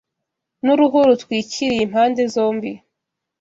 n’uruhu 0.63 0.97
rutwikiriye 1.09 1.81
impande 1.85 2.21
zombi 2.33 2.71